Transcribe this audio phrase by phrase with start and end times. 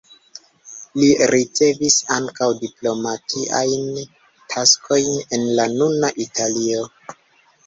[1.01, 4.01] Li ricevis ankaŭ diplomatiajn
[4.55, 6.83] taskojn en la nuna Italio.